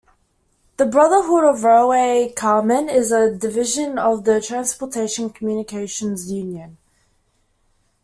[0.77, 6.77] The Brotherhood of Railway Carmen is a division of the Transportation Communications Union.